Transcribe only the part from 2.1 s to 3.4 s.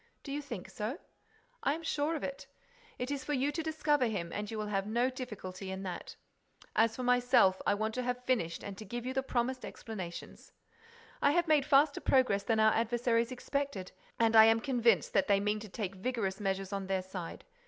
of it. It is for